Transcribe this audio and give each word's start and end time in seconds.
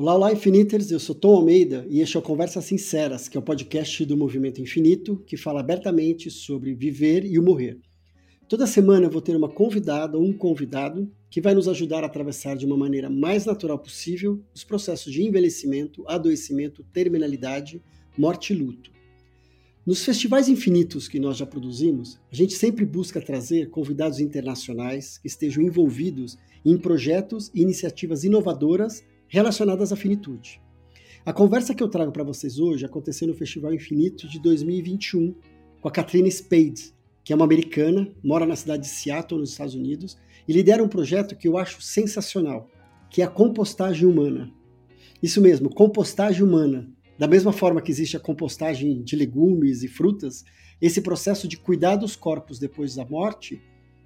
Olá, 0.00 0.14
olá, 0.14 0.32
Infiniters! 0.32 0.92
Eu 0.92 1.00
sou 1.00 1.12
Tom 1.12 1.34
Almeida 1.34 1.84
e 1.90 2.00
este 2.00 2.16
é 2.16 2.20
o 2.20 2.22
Conversas 2.22 2.66
Sinceras, 2.66 3.28
que 3.28 3.36
é 3.36 3.40
o 3.40 3.42
podcast 3.42 4.04
do 4.04 4.16
Movimento 4.16 4.60
Infinito 4.60 5.16
que 5.26 5.36
fala 5.36 5.58
abertamente 5.58 6.30
sobre 6.30 6.72
viver 6.72 7.24
e 7.24 7.36
o 7.36 7.42
morrer. 7.42 7.80
Toda 8.48 8.64
semana 8.64 9.06
eu 9.06 9.10
vou 9.10 9.20
ter 9.20 9.34
uma 9.34 9.48
convidada 9.48 10.16
ou 10.16 10.22
um 10.22 10.32
convidado 10.32 11.10
que 11.28 11.40
vai 11.40 11.52
nos 11.52 11.66
ajudar 11.66 12.04
a 12.04 12.06
atravessar 12.06 12.56
de 12.56 12.64
uma 12.64 12.76
maneira 12.76 13.10
mais 13.10 13.44
natural 13.44 13.76
possível 13.76 14.40
os 14.54 14.62
processos 14.62 15.12
de 15.12 15.20
envelhecimento, 15.24 16.04
adoecimento, 16.06 16.84
terminalidade, 16.92 17.82
morte 18.16 18.52
e 18.52 18.56
luto. 18.56 18.92
Nos 19.84 20.04
festivais 20.04 20.48
infinitos 20.48 21.08
que 21.08 21.18
nós 21.18 21.36
já 21.36 21.44
produzimos, 21.44 22.20
a 22.30 22.36
gente 22.36 22.54
sempre 22.54 22.86
busca 22.86 23.20
trazer 23.20 23.68
convidados 23.68 24.20
internacionais 24.20 25.18
que 25.18 25.26
estejam 25.26 25.60
envolvidos 25.60 26.38
em 26.64 26.78
projetos 26.78 27.50
e 27.52 27.62
iniciativas 27.62 28.22
inovadoras 28.22 29.02
relacionadas 29.28 29.92
à 29.92 29.96
finitude. 29.96 30.60
A 31.24 31.32
conversa 31.32 31.74
que 31.74 31.82
eu 31.82 31.88
trago 31.88 32.10
para 32.10 32.24
vocês 32.24 32.58
hoje 32.58 32.86
aconteceu 32.86 33.28
no 33.28 33.34
Festival 33.34 33.74
Infinito 33.74 34.26
de 34.26 34.40
2021 34.40 35.34
com 35.80 35.88
a 35.88 35.90
Katrina 35.90 36.30
Spade, 36.30 36.94
que 37.22 37.32
é 37.32 37.36
uma 37.36 37.44
americana, 37.44 38.10
mora 38.24 38.46
na 38.46 38.56
cidade 38.56 38.84
de 38.84 38.88
Seattle, 38.88 39.38
nos 39.38 39.50
Estados 39.50 39.74
Unidos, 39.74 40.16
e 40.48 40.52
lidera 40.52 40.82
um 40.82 40.88
projeto 40.88 41.36
que 41.36 41.46
eu 41.46 41.58
acho 41.58 41.82
sensacional, 41.82 42.70
que 43.10 43.20
é 43.20 43.24
a 43.26 43.28
compostagem 43.28 44.08
humana. 44.08 44.50
Isso 45.22 45.40
mesmo, 45.40 45.68
compostagem 45.68 46.42
humana. 46.42 46.90
Da 47.18 47.26
mesma 47.26 47.52
forma 47.52 47.82
que 47.82 47.90
existe 47.90 48.16
a 48.16 48.20
compostagem 48.20 49.02
de 49.02 49.14
legumes 49.14 49.82
e 49.82 49.88
frutas, 49.88 50.44
esse 50.80 51.00
processo 51.00 51.46
de 51.46 51.58
cuidar 51.58 51.96
dos 51.96 52.16
corpos 52.16 52.58
depois 52.58 52.94
da 52.94 53.04
morte 53.04 53.60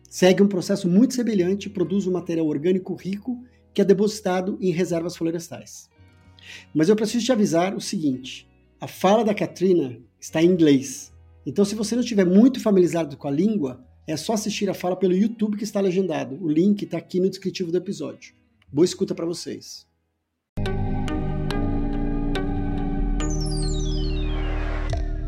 segue 0.08 0.42
um 0.42 0.48
processo 0.48 0.88
muito 0.88 1.14
semelhante 1.14 1.68
e 1.68 1.70
produz 1.70 2.06
um 2.06 2.12
material 2.12 2.46
orgânico 2.46 2.94
rico 2.94 3.42
que 3.72 3.80
é 3.80 3.84
depositado 3.84 4.58
em 4.60 4.70
reservas 4.70 5.16
florestais. 5.16 5.90
Mas 6.74 6.88
eu 6.88 6.96
preciso 6.96 7.24
te 7.24 7.32
avisar 7.32 7.74
o 7.74 7.80
seguinte: 7.80 8.48
a 8.80 8.86
fala 8.86 9.24
da 9.24 9.34
Katrina 9.34 9.98
está 10.20 10.42
em 10.42 10.46
inglês. 10.46 11.12
Então, 11.44 11.64
se 11.64 11.74
você 11.74 11.94
não 11.94 12.02
estiver 12.02 12.24
muito 12.24 12.60
familiarizado 12.60 13.16
com 13.16 13.26
a 13.26 13.30
língua, 13.30 13.84
é 14.06 14.16
só 14.16 14.34
assistir 14.34 14.68
a 14.70 14.74
fala 14.74 14.96
pelo 14.96 15.14
YouTube 15.14 15.56
que 15.56 15.64
está 15.64 15.80
legendado. 15.80 16.36
O 16.42 16.48
link 16.48 16.82
está 16.82 16.98
aqui 16.98 17.20
no 17.20 17.28
descritivo 17.28 17.72
do 17.72 17.78
episódio. 17.78 18.34
Boa 18.72 18.84
escuta 18.84 19.14
para 19.14 19.26
vocês. 19.26 19.86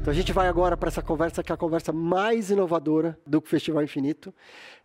Então 0.01 0.13
a 0.13 0.15
gente 0.15 0.35
vai 0.35 0.49
agora 0.49 0.77
para 0.77 0.89
essa 0.89 1.01
conversa 1.01 1.43
que 1.43 1.51
é 1.51 1.55
a 1.55 1.57
conversa 1.57 1.91
mais 1.91 2.51
inovadora 2.51 3.19
do 3.27 3.41
Festival 3.41 3.83
Infinito. 3.83 4.35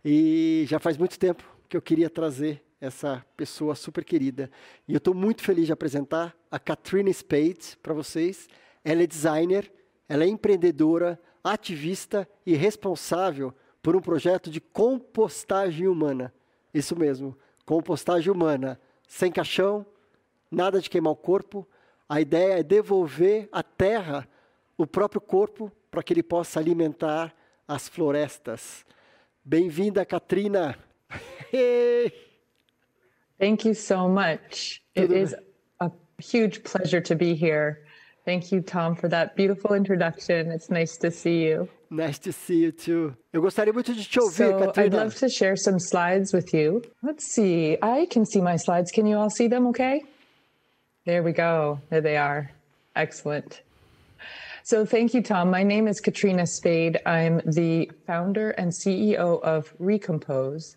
E 0.02 0.64
já 0.66 0.78
faz 0.78 0.96
muito 0.96 1.18
tempo 1.18 1.44
que 1.68 1.76
eu 1.76 1.82
queria 1.82 2.08
trazer 2.08 2.62
essa 2.80 3.24
pessoa 3.36 3.74
super 3.74 4.04
querida. 4.04 4.50
E 4.88 4.94
eu 4.94 4.98
estou 4.98 5.14
muito 5.14 5.42
feliz 5.42 5.66
de 5.66 5.72
apresentar 5.72 6.34
a 6.50 6.58
Katrina 6.58 7.12
Spade 7.12 7.76
para 7.82 7.92
vocês. 7.92 8.48
Ela 8.82 9.02
é 9.02 9.06
designer, 9.06 9.70
ela 10.08 10.24
é 10.24 10.26
empreendedora, 10.26 11.20
ativista 11.44 12.28
e 12.46 12.54
responsável 12.54 13.54
por 13.82 13.94
um 13.94 14.00
projeto 14.00 14.50
de 14.50 14.60
compostagem 14.60 15.86
humana. 15.86 16.32
Isso 16.72 16.98
mesmo, 16.98 17.36
compostagem 17.66 18.32
humana, 18.32 18.80
sem 19.06 19.30
caixão, 19.30 19.84
nada 20.50 20.80
de 20.80 20.88
queimar 20.88 21.12
o 21.12 21.16
corpo. 21.16 21.68
A 22.08 22.20
ideia 22.20 22.60
é 22.60 22.62
devolver 22.62 23.48
à 23.52 23.62
terra 23.62 24.28
o 24.76 24.86
próprio 24.86 25.20
corpo 25.20 25.70
para 25.90 26.02
que 26.02 26.12
ele 26.12 26.22
possa 26.22 26.58
alimentar 26.58 27.34
as 27.68 27.88
florestas. 27.88 28.84
Bem-vinda, 29.44 30.04
Katrina! 30.04 30.78
Thank 33.40 33.64
you 33.64 33.74
so 33.74 34.06
much. 34.06 34.82
It 34.94 35.10
is 35.22 35.34
a 35.80 35.90
huge 36.18 36.62
pleasure 36.62 37.00
to 37.00 37.14
be 37.16 37.34
here. 37.34 37.86
Thank 38.26 38.52
you, 38.52 38.60
Tom, 38.60 38.94
for 38.94 39.08
that 39.08 39.34
beautiful 39.34 39.72
introduction. 39.72 40.50
It's 40.50 40.68
nice 40.68 40.98
to 40.98 41.10
see 41.10 41.44
you. 41.44 41.68
Nice 41.88 42.18
to 42.20 42.32
see 42.32 42.58
you 42.58 42.70
too. 42.70 43.16
Eu 43.32 43.40
gostaria 43.40 43.72
muito 43.72 43.94
de 43.94 44.04
te 44.04 44.20
ouvir, 44.20 44.50
so 44.50 44.58
Katrina. 44.58 44.86
I'd 44.86 44.94
love 44.94 45.14
to 45.16 45.28
share 45.28 45.56
some 45.56 45.80
slides 45.80 46.32
with 46.32 46.54
you. 46.54 46.82
Let's 47.02 47.26
see. 47.26 47.78
I 47.82 48.06
can 48.06 48.24
see 48.26 48.40
my 48.40 48.56
slides. 48.56 48.92
Can 48.92 49.06
you 49.06 49.16
all 49.16 49.30
see 49.30 49.48
them 49.48 49.66
okay? 49.68 50.02
There 51.06 51.22
we 51.22 51.32
go. 51.32 51.80
There 51.88 52.02
they 52.02 52.18
are. 52.18 52.50
Excellent. 52.94 53.62
So 54.62 54.84
thank 54.84 55.14
you, 55.14 55.22
Tom. 55.22 55.50
My 55.50 55.62
name 55.62 55.88
is 55.88 56.00
Katrina 56.00 56.46
Spade. 56.46 57.00
I'm 57.06 57.40
the 57.46 57.90
founder 58.06 58.50
and 58.50 58.70
CEO 58.70 59.42
of 59.42 59.72
Recompose 59.80 60.76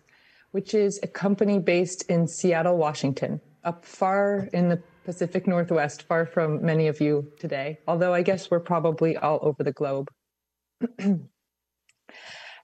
which 0.54 0.72
is 0.72 1.00
a 1.02 1.08
company 1.08 1.58
based 1.58 2.08
in 2.08 2.28
Seattle, 2.28 2.76
Washington, 2.76 3.40
up 3.64 3.84
far 3.84 4.48
in 4.52 4.68
the 4.68 4.80
Pacific 5.04 5.48
Northwest, 5.48 6.04
far 6.04 6.26
from 6.26 6.64
many 6.64 6.86
of 6.86 7.00
you 7.00 7.26
today, 7.40 7.80
although 7.88 8.14
I 8.14 8.22
guess 8.22 8.52
we're 8.52 8.60
probably 8.60 9.16
all 9.16 9.40
over 9.42 9.64
the 9.64 9.72
globe. 9.72 10.08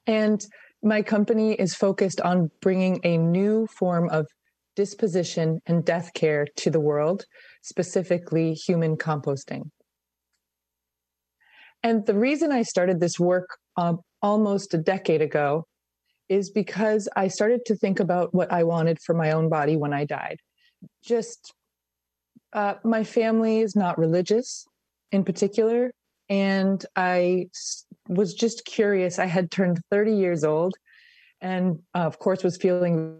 and 0.07 0.45
my 0.81 1.01
company 1.01 1.51
is 1.55 1.75
focused 1.75 2.21
on 2.21 2.49
bringing 2.61 3.01
a 3.03 3.17
new 3.17 3.67
form 3.77 4.07
of 4.07 4.25
disposition 4.77 5.59
and 5.65 5.83
death 5.83 6.13
care 6.13 6.47
to 6.59 6.69
the 6.69 6.79
world, 6.79 7.25
specifically 7.61 8.53
human 8.53 8.95
composting. 8.95 9.63
And 11.83 12.05
the 12.05 12.17
reason 12.17 12.53
I 12.53 12.61
started 12.61 13.01
this 13.01 13.19
work 13.19 13.49
uh, 13.75 13.95
almost 14.21 14.73
a 14.73 14.77
decade 14.77 15.21
ago 15.21 15.65
is 16.31 16.49
because 16.49 17.09
I 17.17 17.27
started 17.27 17.65
to 17.65 17.75
think 17.75 17.99
about 17.99 18.33
what 18.33 18.49
I 18.53 18.63
wanted 18.63 19.01
for 19.01 19.13
my 19.13 19.31
own 19.31 19.49
body 19.49 19.75
when 19.75 19.91
I 19.91 20.05
died. 20.05 20.39
Just 21.03 21.53
uh, 22.53 22.75
my 22.85 23.03
family 23.03 23.59
is 23.59 23.75
not 23.75 23.97
religious 23.97 24.65
in 25.11 25.25
particular. 25.25 25.91
And 26.29 26.85
I 26.95 27.49
was 28.07 28.33
just 28.33 28.63
curious. 28.63 29.19
I 29.19 29.25
had 29.25 29.51
turned 29.51 29.81
30 29.91 30.15
years 30.15 30.45
old 30.45 30.73
and, 31.41 31.79
uh, 31.93 31.99
of 31.99 32.17
course, 32.17 32.45
was 32.45 32.55
feeling 32.55 33.17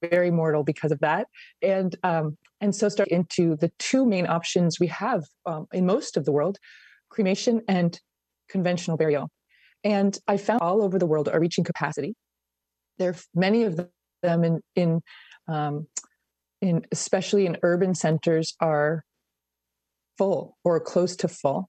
very 0.00 0.30
mortal 0.30 0.64
because 0.64 0.90
of 0.90 1.00
that. 1.00 1.26
And, 1.60 1.94
um, 2.02 2.38
and 2.62 2.74
so 2.74 2.88
started 2.88 3.14
into 3.14 3.56
the 3.56 3.70
two 3.78 4.06
main 4.06 4.26
options 4.26 4.80
we 4.80 4.86
have 4.86 5.22
um, 5.44 5.66
in 5.74 5.84
most 5.84 6.16
of 6.16 6.24
the 6.24 6.32
world 6.32 6.56
cremation 7.10 7.60
and 7.68 8.00
conventional 8.48 8.96
burial. 8.96 9.28
And 9.84 10.16
I 10.28 10.36
found 10.36 10.60
all 10.60 10.82
over 10.82 10.98
the 10.98 11.06
world 11.06 11.28
are 11.28 11.40
reaching 11.40 11.64
capacity. 11.64 12.14
There 12.98 13.10
are 13.10 13.16
many 13.34 13.64
of 13.64 13.80
them 14.22 14.44
in 14.44 14.60
in 14.76 15.00
um, 15.48 15.86
in 16.60 16.86
especially 16.92 17.46
in 17.46 17.58
urban 17.62 17.94
centers 17.94 18.54
are 18.60 19.04
full 20.16 20.56
or 20.64 20.78
close 20.78 21.16
to 21.16 21.28
full. 21.28 21.68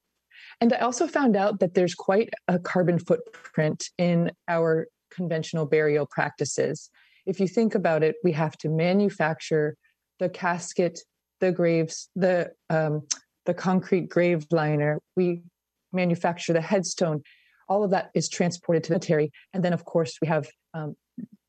And 0.62 0.72
I 0.73 0.78
also 0.79 1.07
found 1.07 1.35
out 1.35 1.59
that 1.59 1.73
there's 1.73 1.96
quite 1.96 2.29
a 2.47 2.59
carbon 2.59 3.00
footprint 3.00 3.90
in 3.97 4.31
our 4.47 4.88
conventional 5.12 5.66
burial 5.66 6.07
practices. 6.09 6.90
If 7.25 7.40
you 7.40 7.47
think 7.47 7.73
about 7.73 8.03
it, 8.03 8.16
we 8.23 8.31
have 8.34 8.57
to 8.59 8.69
manufacture 8.69 9.75
the 10.19 10.29
casket, 10.29 11.00
the 11.40 11.52
graves, 11.52 12.09
the 12.16 12.52
um, 12.69 13.07
the 13.46 13.53
concrete 13.53 14.09
grave 14.09 14.46
liner. 14.52 15.00
We 15.16 15.44
manufacture 15.91 16.53
the 16.53 16.62
headstone 16.62 17.23
all 17.69 17.84
of 17.84 17.91
that 17.91 18.12
is 18.13 18.29
transported 18.29 18.84
to 18.85 18.90
the 18.90 18.96
cemetery. 18.96 19.31
And 19.53 19.63
then, 19.63 19.74
of 19.74 19.85
course, 19.85 20.18
we 20.22 20.28
have 20.28 20.47
um, 20.74 20.96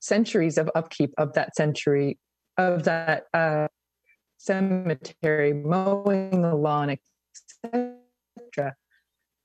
centuries 0.01 0.59
of 0.59 0.71
upkeep 0.75 1.13
of 1.19 1.33
that 1.35 1.57
century, 1.57 2.19
of 2.59 2.85
that 2.85 3.25
uh, 3.33 3.69
cemetery, 4.39 5.53
mowing 5.53 6.43
the 6.43 6.55
lawn, 6.55 6.97
etc. 7.65 8.75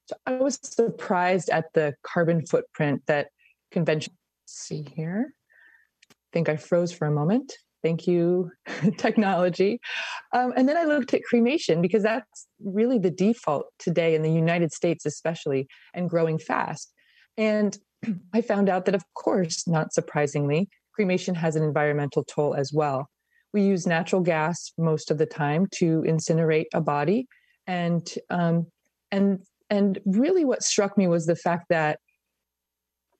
So 0.05 0.15
I 0.25 0.33
was 0.33 0.59
surprised 0.63 1.49
at 1.49 1.65
the 1.73 1.95
carbon 2.03 2.45
footprint 2.45 3.03
that 3.07 3.27
convention. 3.71 4.13
see 4.45 4.85
here. 4.95 5.33
I 6.11 6.15
think 6.33 6.49
I 6.49 6.57
froze 6.57 6.91
for 6.91 7.05
a 7.05 7.11
moment. 7.11 7.53
Thank 7.81 8.07
you, 8.07 8.51
technology. 8.97 9.79
Um, 10.33 10.53
and 10.55 10.67
then 10.67 10.77
I 10.77 10.83
looked 10.83 11.13
at 11.13 11.23
cremation 11.23 11.81
because 11.81 12.03
that's 12.03 12.47
really 12.61 12.99
the 12.99 13.11
default 13.11 13.67
today 13.79 14.15
in 14.15 14.21
the 14.21 14.31
United 14.31 14.73
States, 14.73 15.05
especially, 15.05 15.67
and 15.93 16.09
growing 16.09 16.37
fast. 16.37 16.91
And 17.37 17.77
I 18.33 18.41
found 18.41 18.69
out 18.69 18.85
that, 18.85 18.95
of 18.95 19.03
course, 19.13 19.67
not 19.67 19.93
surprisingly, 19.93 20.69
cremation 20.93 21.35
has 21.35 21.55
an 21.55 21.63
environmental 21.63 22.25
toll 22.25 22.53
as 22.53 22.73
well. 22.73 23.09
We 23.53 23.63
use 23.63 23.87
natural 23.87 24.21
gas 24.21 24.71
most 24.77 25.09
of 25.09 25.17
the 25.17 25.25
time 25.25 25.67
to 25.75 26.03
incinerate 26.05 26.67
a 26.73 26.81
body, 26.81 27.27
and 27.65 28.07
um, 28.29 28.67
and 29.11 29.39
and 29.69 29.99
really, 30.05 30.45
what 30.45 30.63
struck 30.63 30.97
me 30.97 31.07
was 31.07 31.25
the 31.25 31.35
fact 31.35 31.65
that 31.69 31.99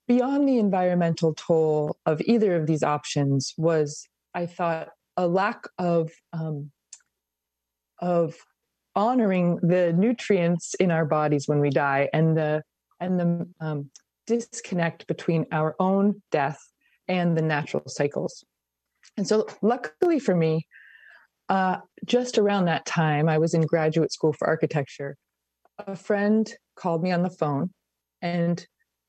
beyond 0.08 0.48
the 0.48 0.60
environmental 0.60 1.34
toll 1.36 1.98
of 2.06 2.22
either 2.26 2.56
of 2.56 2.68
these 2.68 2.84
options 2.84 3.54
was 3.58 4.08
I 4.40 4.46
thought 4.46 4.88
a 5.18 5.28
lack 5.28 5.64
of 5.78 6.12
um, 6.32 6.72
of 8.00 8.36
honoring 8.96 9.58
the 9.62 9.92
nutrients 9.92 10.76
in 10.76 10.92
our 10.92 11.04
bodies 11.04 11.50
when 11.50 11.60
we 11.60 11.70
die 11.70 12.08
and 12.14 12.38
the 12.38 12.64
and 13.02 13.20
the 13.20 13.48
um, 13.60 13.92
disconnect 14.28 15.08
between 15.08 15.46
our 15.52 15.76
own 15.78 16.22
death 16.32 16.60
and 17.10 17.38
the 17.38 17.42
natural 17.42 17.84
cycles. 17.88 18.46
And 19.18 19.28
so, 19.28 19.46
luckily 19.62 20.20
for 20.20 20.36
me, 20.36 20.66
uh, 21.50 21.80
just 22.06 22.38
around 22.38 22.66
that 22.66 22.86
time, 22.86 23.28
I 23.28 23.40
was 23.40 23.54
in 23.54 23.64
graduate 23.64 24.14
school 24.14 24.32
for 24.32 24.48
architecture. 24.48 25.18
A 25.80 25.98
friend 25.98 26.50
called 26.78 27.04
me 27.04 27.12
on 27.12 27.24
the 27.24 27.30
phone 27.30 27.72
and 28.22 28.66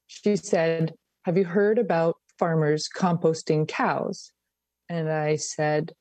she 0.08 0.34
said, 0.34 0.92
Have 1.24 1.36
you 1.36 1.44
heard 1.44 1.78
about 1.78 2.16
farmers 2.36 2.88
composting 2.92 3.68
cows? 3.68 4.32
And 4.90 5.08
I 5.08 5.36
said, 5.36 5.92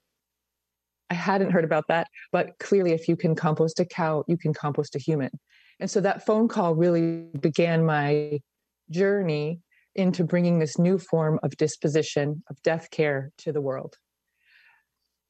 I 1.12 1.14
hadn't 1.14 1.52
heard 1.52 1.64
about 1.64 1.86
that, 1.88 2.08
but 2.32 2.58
clearly, 2.60 2.92
if 2.92 3.08
you 3.08 3.16
can 3.16 3.36
compost 3.36 3.80
a 3.80 3.86
cow, 3.86 4.24
you 4.28 4.38
can 4.38 4.54
compost 4.54 4.96
a 4.96 5.00
human. 5.00 5.30
And 5.80 5.90
so 5.90 6.02
that 6.02 6.26
phone 6.26 6.48
call 6.48 6.76
really 6.76 7.28
began 7.40 7.86
my 7.86 8.40
journey 8.90 9.62
into 9.96 10.24
bringing 10.24 10.58
this 10.58 10.80
new 10.80 10.98
form 10.98 11.40
of 11.44 11.56
disposition, 11.58 12.44
of 12.50 12.62
death 12.64 12.90
care 12.90 13.32
to 13.38 13.52
the 13.52 13.62
world. 13.62 13.96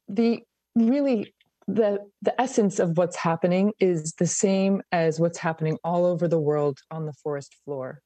The 0.08 0.40
really 0.74 1.34
the 1.68 1.98
the 2.22 2.40
essence 2.40 2.78
of 2.78 2.96
what's 2.96 3.16
happening 3.16 3.72
is 3.78 4.14
the 4.14 4.26
same 4.26 4.82
as 4.90 5.20
what's 5.20 5.38
happening 5.38 5.76
all 5.84 6.06
over 6.06 6.26
the 6.26 6.40
world 6.40 6.78
on 6.90 7.04
the 7.06 7.12
forest 7.12 7.54
floor 7.64 8.00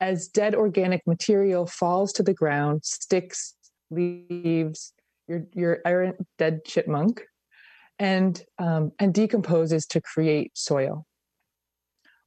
as 0.00 0.26
dead 0.26 0.54
organic 0.54 1.06
material 1.06 1.66
falls 1.66 2.12
to 2.12 2.22
the 2.22 2.34
ground 2.34 2.84
sticks 2.84 3.54
leaves 3.92 4.92
your 5.28 5.44
your 5.52 5.78
iron 5.84 6.14
dead 6.38 6.64
chipmunk 6.64 7.22
and 7.98 8.42
um, 8.58 8.92
and 8.98 9.14
decomposes 9.14 9.86
to 9.86 10.00
create 10.00 10.50
soil 10.54 11.06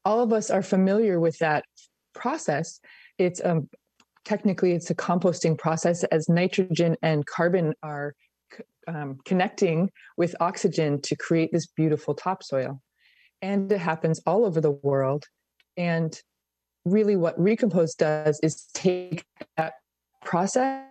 all 0.03 0.21
of 0.21 0.31
us 0.31 0.49
are 0.49 0.61
familiar 0.61 1.19
with 1.19 1.37
that 1.39 1.65
process 2.13 2.79
it's 3.17 3.43
um, 3.43 3.67
technically 4.23 4.73
it's 4.73 4.89
a 4.89 4.95
composting 4.95 5.57
process 5.57 6.03
as 6.05 6.27
nitrogen 6.27 6.95
and 7.01 7.25
carbon 7.25 7.73
are 7.83 8.15
um, 8.87 9.17
connecting 9.25 9.89
with 10.17 10.35
oxygen 10.39 11.01
to 11.01 11.15
create 11.15 11.51
this 11.51 11.67
beautiful 11.67 12.13
topsoil. 12.13 12.81
And 13.41 13.71
it 13.71 13.79
happens 13.79 14.21
all 14.25 14.45
over 14.45 14.61
the 14.61 14.71
world. 14.71 15.25
And 15.77 16.19
really, 16.85 17.15
what 17.15 17.39
Recompose 17.39 17.95
does 17.95 18.39
is 18.41 18.67
take 18.73 19.25
that 19.57 19.73
process 20.23 20.85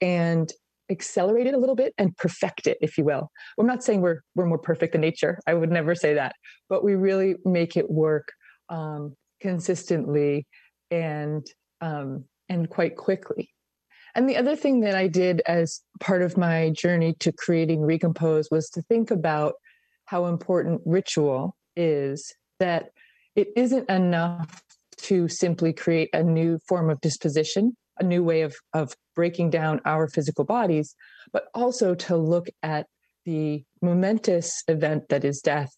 and 0.00 0.52
accelerate 0.90 1.46
it 1.46 1.54
a 1.54 1.58
little 1.58 1.74
bit 1.74 1.94
and 1.98 2.16
perfect 2.16 2.66
it, 2.66 2.78
if 2.80 2.98
you 2.98 3.04
will. 3.04 3.30
I'm 3.58 3.66
not 3.66 3.82
saying 3.82 4.00
we're 4.00 4.22
we're 4.34 4.46
more 4.46 4.58
perfect 4.58 4.92
than 4.92 5.00
nature. 5.00 5.38
I 5.46 5.54
would 5.54 5.70
never 5.70 5.94
say 5.94 6.14
that, 6.14 6.34
but 6.68 6.84
we 6.84 6.94
really 6.94 7.36
make 7.44 7.76
it 7.76 7.90
work 7.90 8.32
um, 8.68 9.14
consistently 9.40 10.46
and 10.90 11.46
um, 11.80 12.24
and 12.48 12.68
quite 12.68 12.96
quickly. 12.96 13.50
And 14.14 14.28
the 14.28 14.36
other 14.36 14.56
thing 14.56 14.80
that 14.80 14.94
I 14.94 15.08
did 15.08 15.40
as 15.46 15.80
part 16.00 16.22
of 16.22 16.36
my 16.36 16.70
journey 16.70 17.14
to 17.20 17.32
creating 17.32 17.80
Recompose 17.80 18.50
was 18.50 18.68
to 18.70 18.82
think 18.82 19.10
about 19.10 19.54
how 20.04 20.26
important 20.26 20.82
ritual 20.84 21.56
is, 21.76 22.34
that 22.60 22.90
it 23.34 23.48
isn't 23.56 23.88
enough 23.88 24.62
to 24.98 25.28
simply 25.28 25.72
create 25.72 26.10
a 26.12 26.22
new 26.22 26.58
form 26.68 26.90
of 26.90 27.00
disposition, 27.00 27.74
a 28.02 28.06
new 28.14 28.22
way 28.22 28.42
of, 28.42 28.54
of 28.74 28.94
breaking 29.14 29.50
down 29.50 29.80
our 29.84 30.08
physical 30.08 30.44
bodies, 30.44 30.94
but 31.32 31.44
also 31.54 31.94
to 31.94 32.16
look 32.16 32.48
at 32.62 32.86
the 33.24 33.64
momentous 33.80 34.64
event 34.68 35.08
that 35.08 35.24
is 35.24 35.40
death 35.40 35.72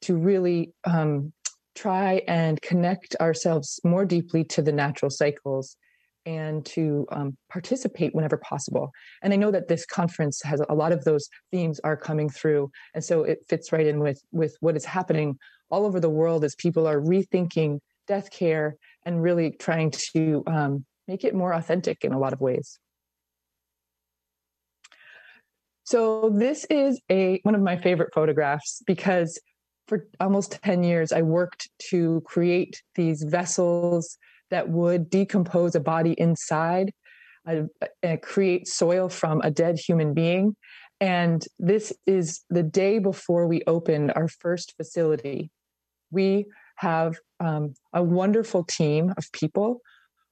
to 0.00 0.16
really 0.16 0.72
um, 0.84 1.32
try 1.74 2.22
and 2.26 2.60
connect 2.62 3.14
ourselves 3.20 3.78
more 3.84 4.04
deeply 4.04 4.42
to 4.44 4.62
the 4.62 4.72
natural 4.72 5.10
cycles 5.10 5.76
and 6.24 6.64
to 6.66 7.06
um, 7.12 7.36
participate 7.48 8.14
whenever 8.14 8.36
possible. 8.38 8.90
And 9.22 9.32
I 9.32 9.36
know 9.36 9.52
that 9.52 9.68
this 9.68 9.86
conference 9.86 10.42
has 10.42 10.60
a 10.68 10.74
lot 10.74 10.92
of 10.92 11.04
those 11.04 11.28
themes 11.52 11.78
are 11.84 11.96
coming 11.96 12.28
through, 12.28 12.70
and 12.94 13.04
so 13.04 13.22
it 13.22 13.38
fits 13.48 13.70
right 13.72 13.86
in 13.86 14.00
with 14.00 14.20
with 14.32 14.56
what 14.60 14.76
is 14.76 14.84
happening 14.84 15.38
all 15.70 15.84
over 15.86 16.00
the 16.00 16.10
world 16.10 16.44
as 16.44 16.54
people 16.56 16.86
are 16.86 17.00
rethinking 17.00 17.78
death 18.08 18.30
care 18.30 18.76
and 19.04 19.22
really 19.22 19.50
trying 19.52 19.90
to 19.90 20.42
um, 20.46 20.84
make 21.08 21.24
it 21.24 21.34
more 21.34 21.52
authentic 21.52 22.04
in 22.04 22.12
a 22.12 22.18
lot 22.18 22.32
of 22.32 22.40
ways. 22.40 22.78
So 25.84 26.32
this 26.34 26.66
is 26.68 27.00
a 27.10 27.40
one 27.44 27.54
of 27.54 27.60
my 27.60 27.76
favorite 27.76 28.12
photographs 28.12 28.82
because 28.86 29.40
for 29.86 30.08
almost 30.18 30.60
10 30.64 30.82
years 30.82 31.12
I 31.12 31.22
worked 31.22 31.68
to 31.90 32.22
create 32.26 32.82
these 32.96 33.22
vessels 33.22 34.18
that 34.50 34.68
would 34.68 35.08
decompose 35.08 35.76
a 35.76 35.80
body 35.80 36.12
inside 36.18 36.92
and 37.44 37.70
create 38.22 38.66
soil 38.66 39.08
from 39.08 39.40
a 39.42 39.50
dead 39.50 39.78
human 39.78 40.12
being. 40.12 40.56
And 41.00 41.44
this 41.60 41.92
is 42.06 42.42
the 42.50 42.62
day 42.64 42.98
before 42.98 43.46
we 43.46 43.62
opened 43.66 44.12
our 44.16 44.26
first 44.26 44.74
facility. 44.76 45.50
We 46.10 46.46
have 46.76 47.16
um, 47.38 47.74
a 47.92 48.02
wonderful 48.02 48.64
team 48.64 49.12
of 49.16 49.30
people 49.32 49.80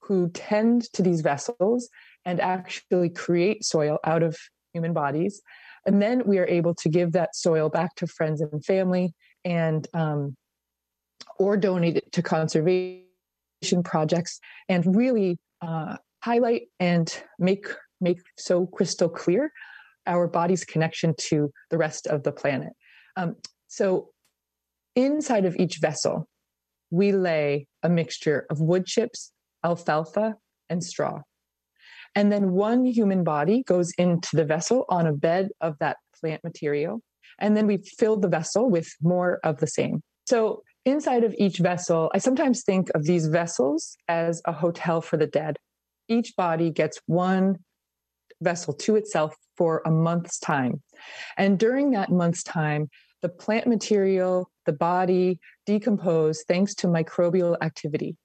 who 0.06 0.28
tend 0.30 0.92
to 0.92 1.02
these 1.02 1.20
vessels 1.20 1.88
and 2.24 2.40
actually 2.40 3.10
create 3.10 3.64
soil 3.64 3.98
out 4.04 4.22
of 4.22 4.36
human 4.72 4.92
bodies. 4.92 5.40
And 5.86 6.00
then 6.00 6.22
we 6.26 6.38
are 6.38 6.46
able 6.46 6.74
to 6.76 6.88
give 6.88 7.12
that 7.12 7.36
soil 7.36 7.68
back 7.68 7.94
to 7.96 8.06
friends 8.06 8.40
and 8.40 8.64
family 8.64 9.14
and 9.44 9.86
um, 9.94 10.36
or 11.38 11.56
donate 11.56 11.96
it 11.96 12.12
to 12.12 12.22
conservation 12.22 13.02
projects 13.84 14.40
and 14.68 14.96
really 14.96 15.38
uh, 15.60 15.96
highlight 16.22 16.62
and 16.80 17.22
make 17.38 17.66
make 18.00 18.20
so 18.36 18.66
crystal 18.66 19.08
clear 19.08 19.50
our 20.06 20.26
body's 20.26 20.64
connection 20.64 21.14
to 21.16 21.50
the 21.70 21.78
rest 21.78 22.06
of 22.06 22.22
the 22.22 22.32
planet. 22.32 22.72
Um, 23.16 23.36
so 23.68 24.10
inside 24.94 25.44
of 25.44 25.56
each 25.56 25.78
vessel, 25.78 26.28
we 26.90 27.12
lay 27.12 27.66
a 27.82 27.88
mixture 27.88 28.46
of 28.50 28.60
wood 28.60 28.84
chips, 28.84 29.32
alfalfa, 29.64 30.36
and 30.68 30.82
straw. 30.82 31.20
And 32.14 32.30
then 32.30 32.52
one 32.52 32.84
human 32.84 33.24
body 33.24 33.64
goes 33.66 33.92
into 33.98 34.36
the 34.36 34.44
vessel 34.44 34.84
on 34.88 35.06
a 35.06 35.12
bed 35.12 35.48
of 35.60 35.76
that 35.80 35.96
plant 36.20 36.44
material. 36.44 37.00
And 37.38 37.56
then 37.56 37.66
we 37.66 37.78
fill 37.78 38.16
the 38.16 38.28
vessel 38.28 38.70
with 38.70 38.94
more 39.02 39.40
of 39.42 39.58
the 39.58 39.66
same. 39.66 40.02
So 40.26 40.62
inside 40.84 41.24
of 41.24 41.34
each 41.38 41.58
vessel, 41.58 42.10
I 42.14 42.18
sometimes 42.18 42.62
think 42.62 42.88
of 42.94 43.04
these 43.04 43.26
vessels 43.26 43.96
as 44.08 44.40
a 44.44 44.52
hotel 44.52 45.00
for 45.00 45.16
the 45.16 45.26
dead. 45.26 45.56
Each 46.08 46.36
body 46.36 46.70
gets 46.70 47.00
one 47.06 47.56
vessel 48.40 48.74
to 48.74 48.96
itself 48.96 49.34
for 49.56 49.82
a 49.84 49.90
month's 49.90 50.38
time. 50.38 50.82
And 51.36 51.58
during 51.58 51.90
that 51.92 52.10
month's 52.10 52.42
time, 52.42 52.88
the 53.22 53.28
plant 53.28 53.66
material, 53.66 54.50
the 54.66 54.72
body 54.72 55.38
decompose 55.66 56.44
thanks 56.46 56.74
to 56.76 56.88
microbial 56.88 57.56
activity. 57.62 58.16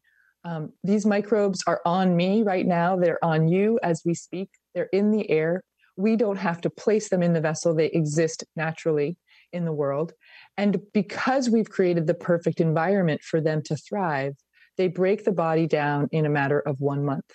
Um, 0.44 0.72
these 0.84 1.06
microbes 1.06 1.64
are 1.68 1.82
on 1.86 2.16
me 2.16 2.44
right 2.44 2.66
now. 2.66 2.96
They're 2.96 3.24
on 3.24 3.48
you 3.48 3.80
as 3.84 4.02
we 4.06 4.14
speak. 4.14 4.50
They're 4.74 4.90
in 4.94 5.12
the 5.12 5.30
air. 5.30 5.62
We 5.98 6.16
don't 6.16 6.38
have 6.38 6.62
to 6.62 6.70
place 6.70 7.10
them 7.10 7.22
in 7.22 7.34
the 7.34 7.42
vessel, 7.42 7.76
they 7.76 7.88
exist 7.88 8.46
naturally 8.56 9.18
in 9.52 9.66
the 9.66 9.74
world. 9.74 10.14
And 10.58 10.80
because 10.94 11.50
we've 11.50 11.70
created 11.70 12.08
the 12.08 12.14
perfect 12.14 12.62
environment 12.62 13.22
for 13.22 13.42
them 13.42 13.62
to 13.64 13.76
thrive, 13.76 14.36
they 14.78 14.88
break 14.88 15.26
the 15.26 15.34
body 15.34 15.68
down 15.68 16.08
in 16.12 16.26
a 16.26 16.30
matter 16.30 16.60
of 16.62 16.80
one 16.80 17.04
month. 17.04 17.26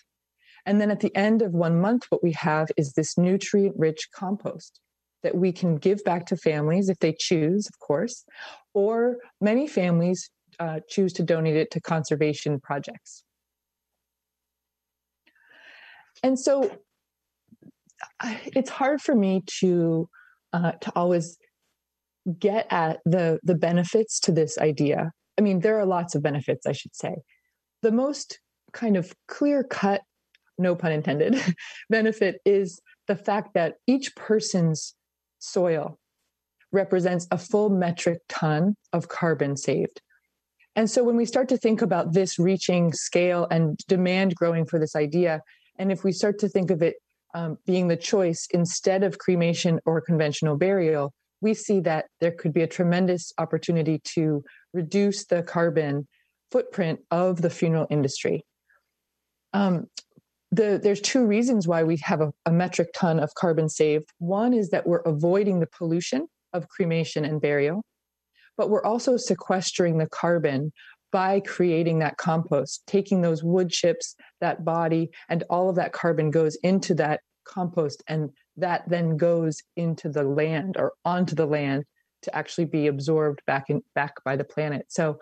And 0.64 0.80
then 0.80 0.90
at 0.90 1.00
the 1.00 1.14
end 1.14 1.42
of 1.42 1.52
one 1.52 1.78
month, 1.78 2.06
what 2.08 2.22
we 2.22 2.32
have 2.32 2.68
is 2.76 2.92
this 2.92 3.18
nutrient 3.18 3.76
rich 3.78 4.08
compost 4.14 4.80
that 5.22 5.34
we 5.34 5.52
can 5.52 5.76
give 5.76 6.02
back 6.04 6.26
to 6.26 6.36
families 6.36 6.88
if 6.88 6.98
they 7.00 7.14
choose, 7.18 7.66
of 7.66 7.78
course, 7.80 8.24
or 8.72 9.18
many 9.40 9.66
families 9.66 10.30
uh, 10.58 10.80
choose 10.88 11.12
to 11.14 11.22
donate 11.22 11.56
it 11.56 11.70
to 11.72 11.80
conservation 11.80 12.60
projects. 12.60 13.24
And 16.22 16.38
so 16.38 16.70
it's 18.22 18.70
hard 18.70 19.00
for 19.00 19.14
me 19.14 19.42
to 19.60 20.08
uh, 20.52 20.72
to 20.72 20.92
always 20.94 21.36
get 22.38 22.66
at 22.70 23.00
the 23.04 23.38
the 23.42 23.54
benefits 23.54 24.20
to 24.20 24.32
this 24.32 24.58
idea. 24.58 25.12
I 25.38 25.42
mean 25.42 25.60
there 25.60 25.78
are 25.78 25.84
lots 25.84 26.14
of 26.14 26.22
benefits 26.22 26.66
i 26.66 26.72
should 26.72 26.94
say. 26.94 27.16
The 27.82 27.92
most 27.92 28.40
kind 28.72 28.96
of 28.96 29.14
clear 29.28 29.62
cut 29.62 30.02
no 30.56 30.74
pun 30.74 30.92
intended 30.92 31.36
benefit 31.90 32.40
is 32.44 32.80
the 33.06 33.16
fact 33.16 33.54
that 33.54 33.74
each 33.86 34.14
person's 34.16 34.94
soil 35.38 35.98
represents 36.72 37.26
a 37.30 37.38
full 37.38 37.68
metric 37.68 38.18
ton 38.28 38.76
of 38.92 39.08
carbon 39.08 39.56
saved 39.56 40.00
and 40.76 40.90
so 40.90 41.04
when 41.04 41.16
we 41.16 41.24
start 41.24 41.48
to 41.48 41.56
think 41.56 41.82
about 41.82 42.12
this 42.12 42.38
reaching 42.38 42.92
scale 42.92 43.46
and 43.50 43.78
demand 43.88 44.34
growing 44.34 44.64
for 44.66 44.78
this 44.78 44.96
idea 44.96 45.40
and 45.78 45.90
if 45.90 46.04
we 46.04 46.12
start 46.12 46.38
to 46.38 46.48
think 46.48 46.70
of 46.70 46.82
it 46.82 46.96
um, 47.34 47.58
being 47.66 47.88
the 47.88 47.96
choice 47.96 48.46
instead 48.52 49.02
of 49.02 49.18
cremation 49.18 49.80
or 49.86 50.00
conventional 50.00 50.56
burial 50.56 51.12
we 51.44 51.54
see 51.54 51.78
that 51.80 52.06
there 52.20 52.32
could 52.32 52.52
be 52.52 52.62
a 52.62 52.66
tremendous 52.66 53.32
opportunity 53.38 54.00
to 54.02 54.42
reduce 54.72 55.26
the 55.26 55.42
carbon 55.42 56.08
footprint 56.50 57.00
of 57.10 57.42
the 57.42 57.50
funeral 57.50 57.86
industry. 57.90 58.44
Um, 59.52 59.86
the, 60.50 60.80
there's 60.82 61.00
two 61.00 61.26
reasons 61.26 61.68
why 61.68 61.82
we 61.82 61.96
have 61.98 62.20
a, 62.20 62.32
a 62.46 62.52
metric 62.52 62.88
ton 62.94 63.20
of 63.20 63.34
carbon 63.34 63.68
saved. 63.68 64.08
One 64.18 64.54
is 64.54 64.70
that 64.70 64.86
we're 64.86 65.00
avoiding 65.00 65.60
the 65.60 65.66
pollution 65.66 66.28
of 66.52 66.68
cremation 66.68 67.24
and 67.24 67.40
burial, 67.40 67.82
but 68.56 68.70
we're 68.70 68.84
also 68.84 69.16
sequestering 69.16 69.98
the 69.98 70.08
carbon 70.08 70.72
by 71.12 71.40
creating 71.40 72.00
that 72.00 72.16
compost, 72.16 72.82
taking 72.86 73.20
those 73.20 73.44
wood 73.44 73.70
chips, 73.70 74.16
that 74.40 74.64
body, 74.64 75.10
and 75.28 75.44
all 75.48 75.70
of 75.70 75.76
that 75.76 75.92
carbon 75.92 76.30
goes 76.30 76.56
into 76.56 76.94
that 76.94 77.20
compost, 77.44 78.02
and 78.08 78.30
that 78.56 78.88
then 78.88 79.16
goes 79.16 79.62
into 79.76 80.08
the 80.08 80.24
land 80.24 80.76
or 80.76 80.92
onto 81.04 81.34
the 81.34 81.46
land 81.46 81.84
to 82.22 82.34
actually 82.34 82.64
be 82.64 82.86
absorbed 82.86 83.42
back 83.46 83.70
in 83.70 83.82
back 83.94 84.14
by 84.24 84.34
the 84.34 84.44
planet. 84.44 84.86
So 84.88 85.18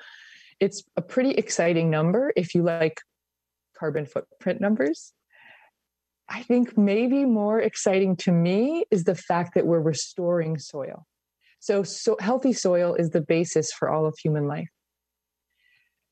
it's 0.60 0.82
a 0.96 1.02
pretty 1.02 1.32
exciting 1.32 1.90
number 1.90 2.32
if 2.36 2.54
you 2.54 2.62
like 2.62 3.00
carbon 3.76 4.06
footprint 4.06 4.60
numbers. 4.60 5.12
I 6.28 6.42
think 6.42 6.78
maybe 6.78 7.24
more 7.24 7.60
exciting 7.60 8.16
to 8.18 8.32
me 8.32 8.84
is 8.90 9.04
the 9.04 9.14
fact 9.14 9.54
that 9.54 9.66
we're 9.66 9.80
restoring 9.80 10.58
soil. 10.58 11.06
So, 11.62 11.84
so 11.84 12.16
healthy 12.18 12.52
soil 12.52 12.94
is 12.94 13.10
the 13.10 13.20
basis 13.20 13.72
for 13.72 13.88
all 13.88 14.04
of 14.04 14.16
human 14.18 14.48
life. 14.48 14.68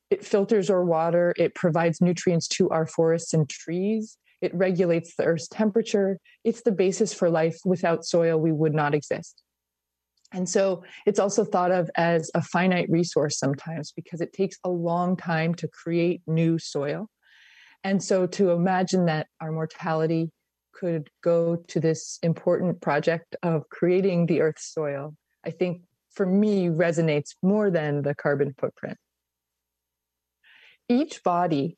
It 0.09 0.25
filters 0.25 0.69
our 0.69 0.85
water, 0.85 1.33
it 1.37 1.55
provides 1.55 1.99
nutrients 1.99 2.47
to 2.55 2.69
our 2.69 2.87
forests 2.87 3.33
and 3.33 3.49
trees, 3.49 4.17
it 4.39 4.55
regulates 4.55 5.13
the 5.17 5.25
earth's 5.25 5.49
temperature. 5.49 6.19
It's 6.45 6.61
the 6.61 6.71
basis 6.71 7.13
for 7.13 7.29
life. 7.29 7.57
Without 7.65 8.05
soil, 8.05 8.39
we 8.39 8.53
would 8.53 8.73
not 8.73 8.95
exist. 8.95 9.43
And 10.31 10.47
so 10.47 10.83
it's 11.05 11.19
also 11.19 11.43
thought 11.43 11.71
of 11.71 11.91
as 11.95 12.31
a 12.33 12.41
finite 12.41 12.89
resource 12.89 13.37
sometimes 13.37 13.91
because 13.91 14.21
it 14.21 14.31
takes 14.31 14.55
a 14.63 14.69
long 14.69 15.17
time 15.17 15.53
to 15.55 15.67
create 15.67 16.21
new 16.27 16.59
soil. 16.59 17.07
And 17.83 18.01
so 18.01 18.25
to 18.27 18.51
imagine 18.51 19.05
that 19.07 19.27
our 19.41 19.51
mortality 19.51 20.31
could 20.71 21.09
go 21.21 21.57
to 21.67 21.81
this 21.81 22.17
important 22.23 22.79
project 22.79 23.35
of 23.43 23.67
creating 23.69 24.27
the 24.27 24.39
Earth's 24.39 24.73
soil, 24.73 25.13
I 25.45 25.51
think 25.51 25.81
for 26.11 26.25
me 26.25 26.67
resonates 26.67 27.35
more 27.41 27.71
than 27.71 28.01
the 28.01 28.13
carbon 28.13 28.53
footprint. 28.57 28.97
Each 30.89 31.23
body 31.23 31.77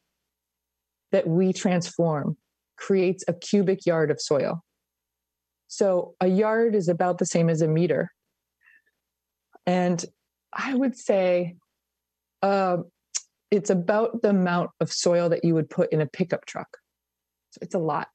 that 1.12 1.28
we 1.28 1.54
transform 1.54 2.38
creates 2.78 3.24
a 3.28 3.34
cubic 3.34 3.86
yard 3.86 4.12
of 4.12 4.20
soil. 4.20 4.64
So 5.68 6.16
a 6.20 6.28
yard 6.28 6.76
is 6.76 6.88
about 6.88 7.20
the 7.20 7.26
same 7.26 7.50
as 7.50 7.62
a 7.62 7.68
meter. 7.68 8.12
And 9.66 10.04
I 10.52 10.74
would 10.74 10.98
say 10.98 11.56
uh, 12.42 12.78
it's 13.50 13.70
about 13.70 14.22
the 14.22 14.30
amount 14.30 14.72
of 14.80 14.92
soil 14.92 15.30
that 15.30 15.46
you 15.46 15.54
would 15.54 15.70
put 15.70 15.94
in 15.94 16.02
a 16.02 16.06
pickup 16.08 16.46
truck. 16.46 16.78
So 17.52 17.60
it's 17.62 17.76
a 17.76 17.80
lot. 17.80 18.10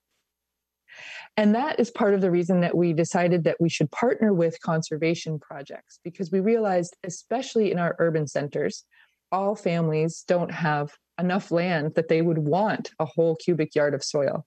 And 1.39 1.55
that 1.55 1.79
is 1.79 1.89
part 1.89 2.15
of 2.15 2.21
the 2.21 2.33
reason 2.33 2.63
that 2.63 2.77
we 2.77 2.93
decided 2.93 3.45
that 3.45 3.61
we 3.61 3.69
should 3.69 3.93
partner 3.93 4.35
with 4.35 4.61
conservation 4.61 5.39
projects 5.39 6.01
because 6.03 6.33
we 6.33 6.41
realized, 6.41 6.97
especially 7.05 7.71
in 7.71 7.79
our 7.79 7.95
urban 8.01 8.27
centers, 8.27 8.85
all 9.31 9.55
families 9.55 10.25
don't 10.27 10.51
have 10.51 10.91
enough 11.17 11.53
land 11.53 11.93
that 11.95 12.09
they 12.09 12.23
would 12.23 12.39
want 12.39 12.91
a 12.99 13.05
whole 13.05 13.37
cubic 13.37 13.77
yard 13.77 13.95
of 13.95 14.03
soil 14.03 14.45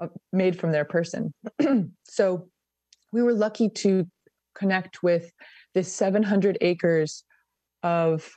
uh, 0.00 0.08
made 0.32 0.58
from 0.58 0.72
their 0.72 0.86
person. 0.86 1.34
so 2.04 2.48
we 3.12 3.22
were 3.22 3.34
lucky 3.34 3.68
to 3.68 4.08
connect 4.54 5.02
with 5.02 5.30
this 5.74 5.94
700 5.94 6.56
acres 6.62 7.24
of 7.82 8.30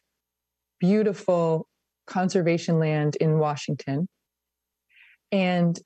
beautiful 0.82 1.66
conservation 2.08 2.78
land 2.78 3.16
in 3.22 3.40
Washington. 3.40 4.10
And 5.32 5.80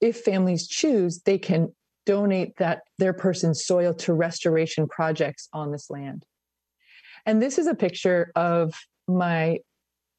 if 0.00 0.20
families 0.20 0.66
choose, 0.66 1.22
they 1.22 1.38
can 1.38 1.74
donate 2.04 2.56
that 2.58 2.82
their 2.98 3.12
person's 3.12 3.64
soil 3.64 3.92
to 3.92 4.12
restoration 4.12 4.86
projects 4.88 5.48
on 5.52 5.72
this 5.72 5.90
land. 5.90 6.24
And 7.24 7.42
this 7.42 7.58
is 7.58 7.66
a 7.66 7.74
picture 7.74 8.30
of 8.36 8.74
my 9.08 9.58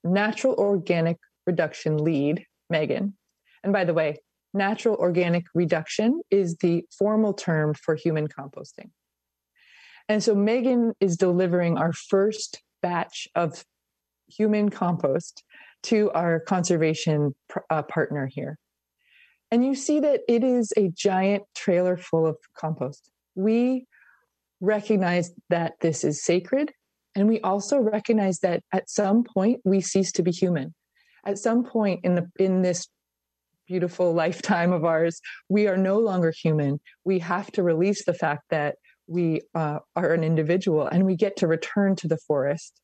natural 0.04 0.56
organic 0.56 1.18
reduction 1.46 1.98
lead, 1.98 2.46
Megan. 2.70 3.16
And 3.64 3.72
by 3.72 3.86
the 3.86 3.94
way, 3.94 4.18
natural 4.54 4.96
organic 4.96 5.46
reduction 5.54 6.22
is 6.30 6.58
the 6.58 6.86
formal 6.98 7.34
term 7.34 7.74
for 7.74 7.96
human 7.96 8.28
composting. 8.28 8.90
And 10.10 10.24
so 10.24 10.36
Megan 10.36 10.94
is 11.00 11.18
delivering 11.18 11.78
our 11.78 11.94
first 11.94 12.62
batch 12.82 13.28
of 13.36 13.66
human 14.28 14.70
compost 14.70 15.44
to 15.84 16.12
our 16.12 16.40
conservation 16.40 17.36
uh, 17.70 17.84
partner 17.84 18.28
here. 18.28 18.58
And 19.52 19.66
you 19.66 19.76
see 19.76 20.00
that 20.00 20.22
it 20.28 20.44
is 20.44 20.74
a 20.76 20.90
giant 20.90 21.44
trailer 21.56 21.98
full 21.98 22.26
of 22.26 22.38
compost. 22.56 23.10
We 23.36 23.86
recognize 24.60 25.32
that 25.50 25.74
this 25.82 26.04
is 26.04 26.24
sacred. 26.24 26.74
And 27.16 27.28
we 27.28 27.40
also 27.42 27.80
recognize 27.80 28.40
that 28.40 28.62
at 28.74 28.90
some 28.90 29.24
point 29.24 29.62
we 29.64 29.82
cease 29.82 30.12
to 30.14 30.24
be 30.24 30.32
human. 30.32 30.74
At 31.26 31.38
some 31.38 31.64
point 31.64 32.02
in 32.04 32.16
the 32.16 32.30
in 32.40 32.62
this 32.62 32.88
beautiful 33.68 34.14
lifetime 34.14 34.72
of 34.72 34.86
ours, 34.86 35.20
we 35.50 35.68
are 35.68 35.78
no 35.78 36.00
longer 36.00 36.32
human. 36.32 36.80
We 37.04 37.20
have 37.20 37.52
to 37.54 37.64
release 37.64 38.06
the 38.06 38.14
fact 38.14 38.44
that 38.50 38.76
we 39.08 39.42
uh, 39.56 39.80
are 39.96 40.14
an 40.14 40.24
individual 40.24 40.88
and 40.88 41.06
we 41.06 41.16
get 41.16 41.38
to 41.38 41.48
return 41.48 41.96
to 41.98 42.08
the 42.08 42.18
forest. 42.28 42.80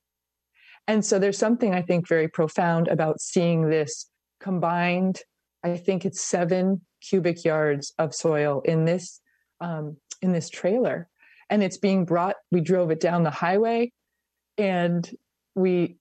And 0.88 1.06
so 1.06 1.20
there's 1.20 1.38
something 1.38 1.74
I 1.74 1.82
think 1.82 2.08
very 2.08 2.28
profound 2.28 2.88
about 2.88 3.22
seeing 3.22 3.70
this 3.70 4.10
combined. 4.42 5.22
I 5.64 5.78
think 5.78 6.06
it's 6.06 6.22
seven 6.22 6.82
cubic 7.02 7.44
yards 7.46 7.94
of 7.98 8.14
soil 8.14 8.62
in 8.66 8.86
this 8.86 9.22
um, 9.62 9.98
in 10.22 10.32
this 10.32 10.50
trailer, 10.50 11.10
and 11.50 11.64
it's 11.64 11.78
being 11.78 12.06
brought. 12.06 12.36
We 12.52 12.62
drove 12.62 12.92
it 12.92 13.00
down 13.00 13.24
the 13.24 13.30
highway, 13.30 13.92
and 14.58 15.10
we 15.56 15.98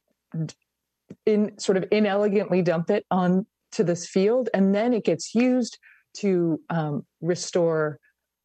in 1.26 1.58
sort 1.58 1.76
of 1.76 1.84
inelegantly 1.90 2.62
dump 2.62 2.90
it 2.90 3.04
on 3.10 3.46
to 3.72 3.84
this 3.84 4.06
field, 4.06 4.48
and 4.54 4.74
then 4.74 4.92
it 4.92 5.04
gets 5.04 5.34
used 5.34 5.78
to 6.18 6.60
um, 6.68 7.06
restore 7.20 7.98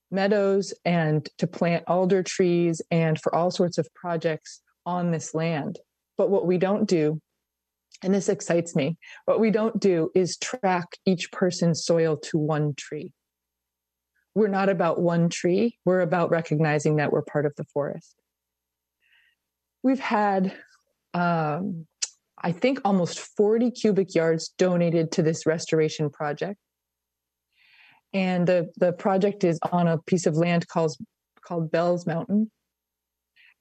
meadows 0.10 0.74
and 0.86 1.28
to 1.38 1.48
plant 1.48 1.84
alder 1.88 2.24
trees 2.24 2.82
and 2.92 3.20
for 3.20 3.34
all 3.36 3.52
sorts 3.52 3.78
of 3.78 3.88
projects 3.94 4.62
on 4.86 5.12
this 5.12 5.34
land. 5.34 5.80
But 6.18 6.30
what 6.30 6.46
we 6.46 6.58
don't 6.58 6.88
do, 6.88 7.22
and 8.04 8.14
this 8.14 8.30
excites 8.30 8.76
me, 8.76 8.98
what 9.26 9.40
we 9.40 9.52
don't 9.52 9.80
do 9.80 10.12
is 10.14 10.38
track 10.38 10.88
each 11.06 11.32
person's 11.32 11.84
soil 11.84 12.18
to 12.18 12.38
one 12.38 12.74
tree. 12.76 13.14
We're 14.36 14.48
not 14.48 14.70
about 14.70 15.02
one 15.02 15.30
tree, 15.30 15.78
we're 15.86 16.02
about 16.02 16.30
recognizing 16.30 16.98
that 16.98 17.12
we're 17.12 17.24
part 17.24 17.46
of 17.46 17.56
the 17.56 17.66
forest. 17.66 18.16
We've 19.82 20.00
had 20.00 20.54
um, 21.14 21.88
I 22.40 22.52
think 22.52 22.80
almost 22.86 23.20
40 23.20 23.72
cubic 23.72 24.14
yards 24.14 24.50
donated 24.58 25.12
to 25.14 25.24
this 25.24 25.46
restoration 25.46 26.10
project. 26.10 26.60
And 28.14 28.48
the, 28.48 28.72
the 28.78 28.94
project 28.94 29.44
is 29.44 29.60
on 29.72 29.88
a 29.88 29.98
piece 29.98 30.26
of 30.26 30.36
land 30.36 30.68
called, 30.68 30.96
called 31.42 31.72
Bell's 31.72 32.06
Mountain. 32.06 32.52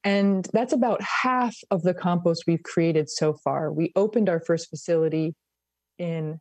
And 0.07 0.49
that's 0.53 0.73
about 0.73 1.03
half 1.03 1.57
of 1.73 1.83
the 1.83 1.93
compost 1.93 2.45
we've 2.47 2.63
created 2.63 3.11
so 3.11 3.35
far. 3.43 3.73
We 3.73 3.91
opened 3.97 4.29
our 4.29 4.39
first 4.39 4.71
facility 4.71 5.35
in 5.99 6.39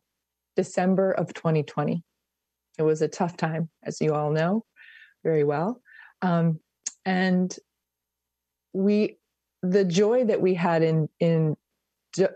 December 0.54 1.10
of 1.10 1.34
2020. 1.34 2.00
It 2.78 2.82
was 2.82 3.02
a 3.02 3.08
tough 3.08 3.36
time, 3.36 3.68
as 3.82 4.00
you 4.00 4.14
all 4.14 4.30
know 4.30 4.64
very 5.24 5.42
well. 5.42 5.82
Um, 6.22 6.60
and 7.04 7.52
we, 8.72 9.18
the 9.64 9.84
joy 9.84 10.26
that 10.26 10.40
we 10.40 10.54
had 10.54 10.84
in 10.84 11.08
in 11.18 11.56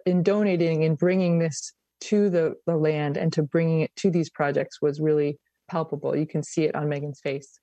in 0.04 0.24
donating 0.24 0.82
and 0.82 0.98
bringing 0.98 1.38
this 1.38 1.72
to 2.00 2.28
the, 2.28 2.56
the 2.66 2.76
land 2.76 3.16
and 3.16 3.32
to 3.34 3.44
bringing 3.44 3.82
it 3.82 3.94
to 3.94 4.10
these 4.10 4.30
projects 4.30 4.82
was 4.82 4.98
really 4.98 5.38
palpable. 5.68 6.16
You 6.16 6.26
can 6.26 6.42
see 6.42 6.64
it 6.64 6.74
on 6.74 6.88
Megan's 6.88 7.20
face. 7.20 7.60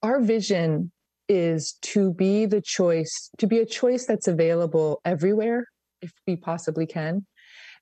Our 0.00 0.20
vision 0.20 0.92
is 1.30 1.78
to 1.82 2.12
be 2.12 2.44
the 2.44 2.60
choice, 2.60 3.30
to 3.38 3.46
be 3.46 3.58
a 3.58 3.64
choice 3.64 4.04
that's 4.04 4.28
available 4.28 5.00
everywhere 5.04 5.64
if 6.02 6.12
we 6.26 6.36
possibly 6.36 6.86
can, 6.86 7.24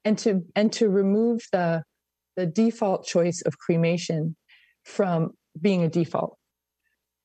and 0.04 0.18
to 0.18 0.44
and 0.54 0.72
to 0.74 0.88
remove 0.88 1.40
the 1.50 1.82
the 2.36 2.46
default 2.46 3.06
choice 3.06 3.42
of 3.42 3.58
cremation 3.58 4.36
from 4.84 5.30
being 5.60 5.82
a 5.82 5.88
default. 5.88 6.36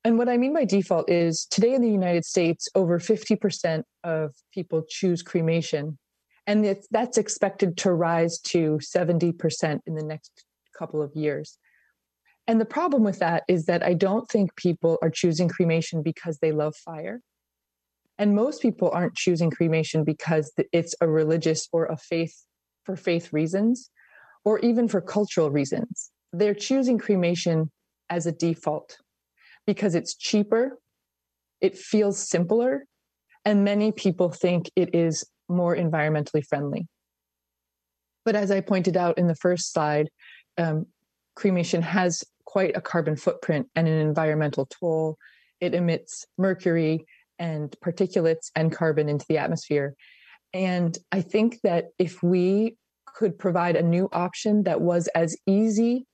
And 0.05 0.17
what 0.17 0.29
I 0.29 0.37
mean 0.37 0.53
by 0.53 0.65
default 0.65 1.09
is 1.09 1.45
today 1.51 1.73
in 1.75 1.81
the 1.81 1.91
United 1.91 2.25
States, 2.25 2.67
over 2.73 2.99
50% 2.99 3.83
of 4.03 4.31
people 4.53 4.83
choose 4.89 5.21
cremation 5.21 5.97
and 6.45 6.77
that's 6.91 7.17
expected 7.17 7.77
to 7.77 7.93
rise 7.93 8.39
to 8.39 8.79
70% 8.79 9.79
in 9.85 9.95
the 9.95 10.03
next 10.03 10.43
couple 10.77 11.01
of 11.01 11.15
years. 11.15 11.57
And 12.47 12.59
the 12.59 12.65
problem 12.65 13.03
with 13.03 13.19
that 13.19 13.43
is 13.47 13.65
that 13.65 13.83
I 13.83 13.93
don't 13.93 14.27
think 14.29 14.55
people 14.55 14.97
are 15.01 15.09
choosing 15.09 15.47
cremation 15.47 16.01
because 16.01 16.39
they 16.39 16.51
love 16.51 16.75
fire. 16.75 17.21
And 18.17 18.35
most 18.35 18.61
people 18.61 18.91
aren't 18.93 19.15
choosing 19.15 19.49
cremation 19.49 20.03
because 20.03 20.51
it's 20.71 20.93
a 21.01 21.07
religious 21.07 21.67
or 21.71 21.85
a 21.85 21.97
faith 21.97 22.35
for 22.85 22.95
faith 22.95 23.31
reasons. 23.33 23.89
or 24.45 24.59
even 24.59 24.87
for 24.87 25.01
cultural 25.01 25.49
reasons. 25.49 26.11
They're 26.33 26.53
choosing 26.53 26.97
cremation 26.97 27.71
as 28.09 28.25
a 28.25 28.31
default 28.31 28.97
because 29.65 29.95
it's 29.95 30.15
cheaper, 30.15 30.77
it 31.61 31.77
feels 31.77 32.19
simpler, 32.19 32.85
and 33.45 33.63
many 33.63 33.91
people 33.91 34.31
think 34.31 34.69
it 34.75 34.93
is 34.93 35.25
more 35.47 35.75
environmentally 35.75 36.45
friendly. 36.45 36.87
But 38.25 38.35
as 38.35 38.51
I 38.51 38.61
pointed 38.61 38.97
out 38.97 39.17
in 39.17 39.27
the 39.27 39.35
first 39.35 39.71
slide, 39.71 40.09
um, 40.57 40.87
cremation 41.35 41.81
has 41.81 42.23
quite 42.53 42.77
a 42.77 42.81
carbon 42.81 43.15
footprint 43.15 43.67
and 43.75 43.87
an 43.87 43.99
environmental 43.99 44.67
toll. 44.67 45.17
It 45.59 45.73
emits 45.73 46.27
mercury 46.37 47.03
and 47.39 47.75
particulates 47.83 48.51
and 48.55 48.71
carbon 48.71 49.09
into 49.09 49.25
the 49.27 49.39
atmosphere. 49.39 49.95
And 50.53 50.95
I 51.11 51.21
think 51.21 51.61
that 51.63 51.85
if 51.97 52.21
we 52.21 52.77
could 53.07 53.39
provide 53.39 53.75
a 53.75 53.81
new 53.81 54.07
option 54.13 54.63
that 54.65 54.81
was 54.81 55.07
as 55.15 55.35
easy 55.47 56.05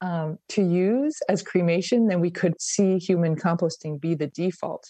um, 0.00 0.38
to 0.48 0.62
use 0.62 1.16
as 1.28 1.44
cremation, 1.44 2.08
then 2.08 2.20
we 2.20 2.32
could 2.32 2.60
see 2.60 2.98
human 2.98 3.36
composting 3.36 4.00
be 4.00 4.16
the 4.16 4.26
default. 4.26 4.84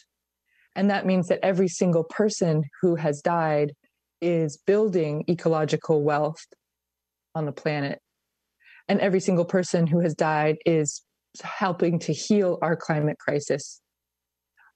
And 0.75 0.89
that 0.89 1.05
means 1.05 1.29
that 1.29 1.41
every 1.43 1.69
single 1.69 2.05
person 2.05 2.65
who 2.81 2.95
has 2.95 3.21
died 3.21 3.75
is 4.23 4.57
building 4.57 5.27
ecological 5.29 6.03
wealth 6.03 6.47
on 7.35 7.45
the 7.45 7.53
planet. 7.53 8.01
And 8.89 9.01
every 9.01 9.21
single 9.21 9.45
person 9.45 9.87
who 9.87 10.01
has 10.01 10.15
died 10.15 10.57
is 10.67 11.03
helping 11.43 11.99
to 12.01 12.13
heal 12.13 12.59
our 12.63 12.77
climate 12.77 13.19
crisis. 13.19 13.81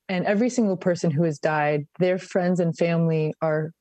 And 0.09 0.25
every 0.25 0.49
single 0.49 0.77
person 0.77 1.11
who 1.11 1.25
has 1.25 1.39
died, 1.39 1.87
their 1.99 2.19
friends 2.19 2.61
and 2.61 2.77
family 2.77 3.35
are 3.43 3.73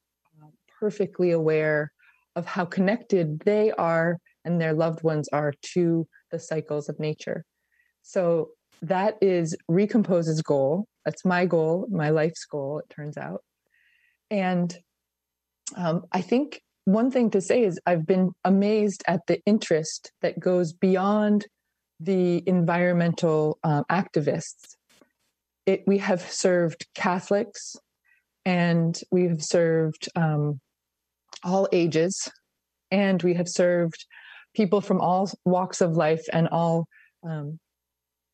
perfectly 0.79 1.31
aware 1.31 1.91
of 2.35 2.45
how 2.45 2.65
connected 2.65 3.39
they 3.45 3.71
are 3.71 4.17
and 4.45 4.61
their 4.61 4.73
loved 4.73 5.03
ones 5.03 5.27
are 5.31 5.53
to 5.73 6.07
the 6.31 6.39
cycles 6.39 6.89
of 6.89 6.99
nature. 6.99 7.45
So 8.03 8.49
that 8.81 9.17
is 9.21 9.55
Recompose's 9.67 10.41
goal. 10.41 10.85
That's 11.03 11.25
my 11.25 11.45
goal, 11.45 11.87
my 11.89 12.09
life's 12.09 12.45
goal, 12.45 12.79
it 12.79 12.93
turns 12.93 13.17
out. 13.17 13.41
And 14.29 14.77
um, 15.75 16.03
I 16.11 16.21
think 16.21 16.61
one 16.87 17.11
thing 17.11 17.29
to 17.31 17.41
say 17.41 17.63
is 17.63 17.77
I've 17.85 18.07
been 18.07 18.31
amazed 18.45 19.03
at 19.09 19.19
the 19.27 19.41
interest 19.45 20.13
that 20.21 20.39
goes 20.39 20.71
beyond 20.71 21.45
the 21.99 22.41
environmental 22.47 23.59
um, 23.65 23.83
activists. 23.91 24.75
It, 25.65 25.83
we 25.85 25.97
have 25.97 26.21
served 26.21 26.87
Catholics 26.95 27.75
and 28.45 28.97
we 29.11 29.25
have 29.27 29.43
served 29.43 30.07
um, 30.15 30.61
all 31.43 31.67
ages, 31.73 32.31
and 32.89 33.21
we 33.21 33.33
have 33.33 33.49
served 33.49 34.05
people 34.55 34.79
from 34.79 35.01
all 35.01 35.29
walks 35.43 35.81
of 35.81 35.97
life 35.97 36.25
and 36.31 36.47
all 36.47 36.85
um, 37.27 37.59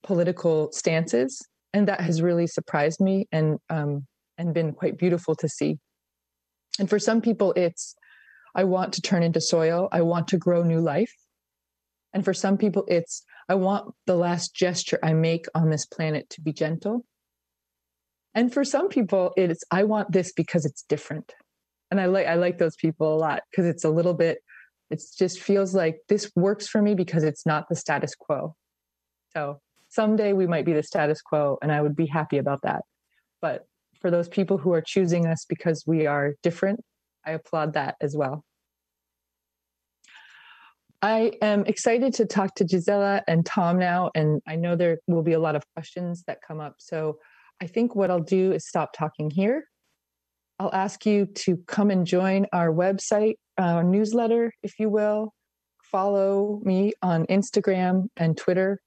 political 0.03 0.71
stances, 0.71 1.41
and 1.73 1.87
that 1.87 2.01
has 2.01 2.21
really 2.21 2.45
surprised 2.45 3.01
me 3.01 3.25
and 3.31 3.57
um, 3.71 4.05
and 4.37 4.53
been 4.53 4.73
quite 4.73 4.99
beautiful 4.99 5.33
to 5.37 5.49
see. 5.49 5.79
And 6.77 6.87
for 6.87 6.99
some 6.99 7.19
people, 7.19 7.51
it's 7.53 7.95
I 8.55 8.63
want 8.65 8.93
to 8.93 9.01
turn 9.01 9.23
into 9.23 9.41
soil. 9.41 9.89
I 9.91 10.01
want 10.01 10.27
to 10.29 10.37
grow 10.37 10.63
new 10.63 10.79
life. 10.79 11.13
And 12.13 12.23
for 12.23 12.33
some 12.33 12.57
people, 12.57 12.85
it's 12.87 13.23
I 13.49 13.55
want 13.55 13.93
the 14.05 14.15
last 14.15 14.55
gesture 14.55 14.99
I 15.03 15.13
make 15.13 15.47
on 15.55 15.69
this 15.69 15.85
planet 15.85 16.29
to 16.31 16.41
be 16.41 16.53
gentle. 16.53 17.05
And 18.35 18.53
for 18.53 18.63
some 18.63 18.89
people, 18.89 19.33
it's 19.35 19.63
I 19.71 19.83
want 19.83 20.11
this 20.11 20.31
because 20.31 20.65
it's 20.65 20.83
different 20.83 21.33
and 21.93 22.01
I 22.01 22.07
like 22.07 22.25
I 22.25 22.33
like 22.33 22.57
those 22.57 22.75
people 22.75 23.13
a 23.13 23.19
lot 23.19 23.43
because 23.51 23.67
it's 23.67 23.83
a 23.83 23.89
little 23.89 24.15
bit 24.15 24.39
it 24.89 24.99
just 25.15 25.39
feels 25.39 25.75
like 25.75 25.99
this 26.09 26.31
works 26.35 26.67
for 26.67 26.81
me 26.81 26.95
because 26.95 27.23
it's 27.23 27.45
not 27.45 27.69
the 27.69 27.75
status 27.75 28.15
quo. 28.15 28.55
So 29.35 29.59
someday 29.89 30.33
we 30.33 30.47
might 30.47 30.65
be 30.65 30.73
the 30.73 30.81
status 30.81 31.21
quo 31.21 31.59
and 31.61 31.71
I 31.71 31.81
would 31.81 31.95
be 31.95 32.07
happy 32.07 32.39
about 32.39 32.63
that. 32.63 32.81
But 33.43 33.67
for 34.01 34.09
those 34.09 34.27
people 34.27 34.57
who 34.57 34.73
are 34.73 34.81
choosing 34.81 35.27
us 35.27 35.45
because 35.47 35.83
we 35.85 36.07
are 36.07 36.33
different, 36.41 36.79
I 37.23 37.31
applaud 37.31 37.73
that 37.73 37.95
as 38.01 38.15
well. 38.15 38.43
I 41.03 41.33
am 41.41 41.65
excited 41.65 42.13
to 42.15 42.25
talk 42.25 42.55
to 42.55 42.63
Gisela 42.63 43.21
and 43.27 43.45
Tom 43.45 43.77
now, 43.77 44.09
and 44.15 44.41
I 44.47 44.55
know 44.55 44.75
there 44.75 44.97
will 45.05 45.21
be 45.21 45.33
a 45.33 45.39
lot 45.39 45.55
of 45.55 45.63
questions 45.75 46.23
that 46.25 46.39
come 46.41 46.59
up. 46.59 46.75
So 46.79 47.19
I 47.61 47.67
think 47.67 47.93
what 47.93 48.09
I'll 48.09 48.19
do 48.19 48.53
is 48.53 48.67
stop 48.67 48.93
talking 48.93 49.29
here 49.29 49.65
I'll 50.63 50.73
ask 50.73 51.05
you 51.05 51.25
to 51.25 51.57
come 51.67 51.89
and 51.89 52.05
join 52.05 52.45
our 52.53 52.71
website, 52.71 53.35
our 53.57 53.83
newsletter, 53.83 54.53
if 54.61 54.79
you 54.79 54.89
will. 54.89 55.33
Follow 55.83 56.61
me 56.63 56.93
on 57.01 57.25
Instagram 57.25 58.07
and 58.17 58.37
Twitter. 58.37 58.79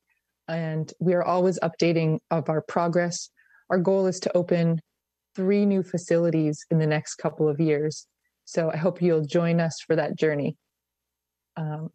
And 0.49 0.93
we 1.01 1.15
are 1.15 1.23
always 1.23 1.59
updating 1.61 2.19
of 2.31 2.49
our 2.49 2.63
progress. 2.63 3.31
Our 3.69 3.79
goal 3.79 4.07
is 4.07 4.21
to 4.21 4.37
open 4.37 4.81
three 5.35 5.67
new 5.67 5.83
facilities 5.83 6.65
in 6.71 6.79
the 6.79 6.87
next 6.87 7.17
couple 7.17 7.49
of 7.49 7.61
years. 7.61 8.07
So 8.45 8.71
I 8.71 8.77
hope 8.77 9.03
you'll 9.03 9.27
join 9.27 9.61
us 9.61 9.77
for 9.87 9.97
that 9.97 10.17
journey. 10.17 10.57
Um, 11.57 11.91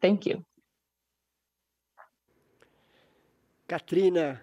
thank 0.00 0.28
you. 0.28 0.42
Katrina, 3.66 4.42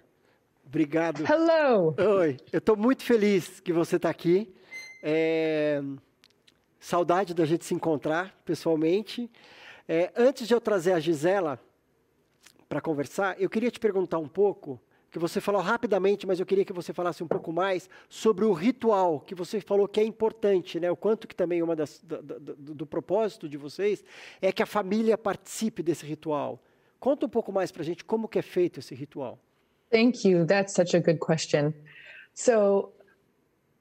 Obrigado. 0.65 1.23
Hello. 1.23 1.95
Oi, 2.19 2.37
eu 2.51 2.57
estou 2.57 2.75
muito 2.75 3.03
feliz 3.03 3.59
que 3.59 3.71
você 3.71 3.97
está 3.97 4.09
aqui. 4.09 4.53
É... 5.01 5.81
Saudade 6.79 7.33
da 7.33 7.45
gente 7.45 7.63
se 7.63 7.73
encontrar 7.73 8.35
pessoalmente. 8.43 9.31
É, 9.87 10.11
antes 10.15 10.47
de 10.47 10.53
eu 10.53 10.59
trazer 10.59 10.93
a 10.93 10.99
Gisela 10.99 11.59
para 12.67 12.81
conversar, 12.81 13.39
eu 13.39 13.49
queria 13.49 13.69
te 13.69 13.79
perguntar 13.79 14.17
um 14.17 14.27
pouco, 14.27 14.79
que 15.15 15.19
você 15.19 15.39
falou 15.39 15.61
rapidamente, 15.61 16.27
mas 16.27 16.41
eu 16.41 16.45
queria 16.45 16.65
que 16.65 16.73
você 16.73 16.91
falasse 16.91 17.23
um 17.23 17.27
pouco 17.27 17.49
mais 17.53 17.89
sobre 18.09 18.43
o 18.43 18.51
ritual, 18.51 19.21
que 19.21 19.33
você 19.33 19.61
falou 19.61 19.87
que 19.87 20.01
é 20.01 20.03
importante, 20.03 20.77
né? 20.77 20.91
O 20.91 20.95
quanto 20.97 21.25
que 21.25 21.33
também 21.33 21.63
uma 21.63 21.73
das, 21.73 22.01
do, 22.03 22.21
do, 22.21 22.75
do 22.75 22.85
propósito 22.85 23.47
de 23.47 23.55
vocês 23.55 24.03
é 24.41 24.51
que 24.51 24.61
a 24.61 24.65
família 24.65 25.17
participe 25.17 25.81
desse 25.81 26.05
ritual. 26.05 26.61
Conta 26.99 27.27
um 27.27 27.29
pouco 27.29 27.49
mais 27.49 27.71
para 27.71 27.81
a 27.81 27.85
gente 27.85 28.03
como 28.03 28.27
que 28.27 28.37
é 28.37 28.41
feito 28.41 28.81
esse 28.81 28.93
ritual. 28.93 29.39
Thank 29.89 30.27
you. 30.27 30.45
That's 30.45 30.73
such 30.73 30.93
a 30.93 30.99
good 30.99 31.19
question. 31.19 31.73
So, 32.33 32.91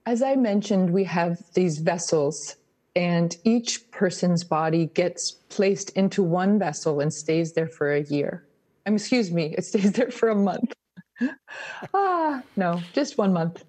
as 0.07 0.23
I 0.23 0.37
mentioned, 0.37 0.91
we 0.91 1.05
have 1.07 1.37
these 1.55 1.81
vessels, 1.81 2.55
and 2.95 3.37
each 3.43 3.91
person's 3.91 4.45
body 4.45 4.89
gets 4.95 5.33
placed 5.49 5.91
into 5.97 6.23
one 6.23 6.61
vessel 6.61 7.01
and 7.01 7.13
stays 7.13 7.55
there 7.55 7.67
for 7.67 7.93
a 7.93 8.03
year. 8.03 8.45
Um, 8.87 8.95
excuse 8.95 9.33
me, 9.33 9.53
it 9.59 9.65
stays 9.65 9.91
there 9.95 10.13
for 10.13 10.29
a 10.29 10.37
month. 10.37 10.75
Ah, 11.95 12.43
no, 12.57 12.81
just 12.93 13.19
one 13.19 13.33
month. 13.33 13.65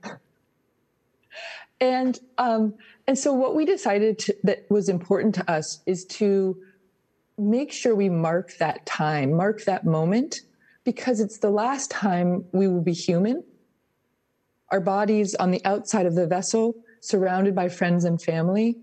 And 1.80 2.20
um, 2.38 2.74
and 3.08 3.18
so 3.18 3.34
what 3.34 3.56
we 3.56 3.66
decided 3.66 4.18
to, 4.20 4.36
that 4.44 4.66
was 4.70 4.90
important 4.90 5.36
to 5.36 5.52
us 5.52 5.82
is 5.86 6.06
to 6.06 6.58
make 7.38 7.72
sure 7.72 7.94
we 7.94 8.10
mark 8.10 8.58
that 8.58 8.86
time, 8.86 9.34
mark 9.34 9.64
that 9.66 9.86
moment 9.86 10.42
because 10.86 11.20
it's 11.20 11.40
the 11.40 11.50
last 11.50 11.92
time 11.92 12.46
we 12.54 12.68
will 12.68 12.82
be 12.82 12.94
human. 12.94 13.44
Our 14.72 14.80
bodies 14.80 15.36
on 15.36 15.52
the 15.52 15.64
outside 15.66 16.06
of 16.06 16.16
the 16.16 16.28
vessel, 16.28 16.76
surrounded 17.02 17.54
by 17.54 17.70
friends 17.70 18.06
and 18.06 18.22
family. 18.22 18.78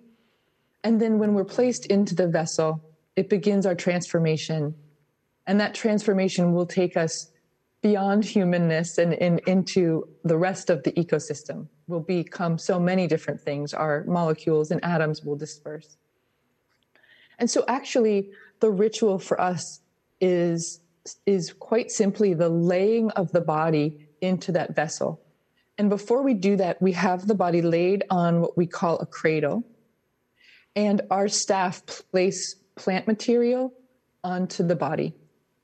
And 0.85 1.01
then 1.01 1.19
when 1.19 1.33
we're 1.35 1.45
placed 1.45 1.87
into 1.87 2.15
the 2.15 2.29
vessel, 2.29 2.83
it 3.17 3.29
begins 3.29 3.67
our 3.67 3.75
transformation. 3.75 4.75
And 5.47 5.61
that 5.61 5.75
transformation 5.75 6.53
will 6.53 6.67
take 6.67 6.97
us 6.97 7.32
beyond 7.83 8.25
humanness 8.25 8.99
and, 8.99 9.15
into 9.15 10.09
the 10.25 10.39
rest 10.39 10.71
of 10.71 10.83
the 10.85 10.93
ecosystem. 10.93 11.67
We'll 11.89 12.01
become 12.01 12.57
so 12.57 12.79
many 12.79 13.07
different 13.07 13.41
things. 13.41 13.75
Our 13.75 14.05
molecules 14.05 14.71
and 14.71 14.83
atoms 14.85 15.23
will 15.23 15.37
disperse. 15.37 15.97
And 17.39 17.51
so, 17.51 17.65
actually, 17.67 18.31
the 18.61 18.71
ritual 18.71 19.19
for 19.19 19.41
us 19.41 19.81
is 20.21 20.81
is 21.27 21.53
quite 21.53 21.91
simply 21.91 22.33
the 22.33 22.49
laying 22.49 23.11
of 23.11 23.33
the 23.33 23.41
body 23.41 24.07
into 24.21 24.53
that 24.53 24.77
vessel. 24.77 25.21
And 25.79 25.91
before 25.91 26.23
we 26.23 26.35
do 26.35 26.57
that, 26.57 26.81
we 26.81 26.93
have 26.93 27.27
the 27.27 27.35
body 27.35 27.61
laid 27.61 28.05
on 28.09 28.41
what 28.41 28.57
we 28.57 28.67
call 28.67 28.99
a 28.99 29.07
cradle. 29.07 29.65
And 30.77 31.03
our 31.11 31.29
staff 31.29 31.83
place 32.13 32.55
plant 32.77 33.07
material 33.07 33.75
onto 34.23 34.63
the 34.63 34.77
body, 34.77 35.15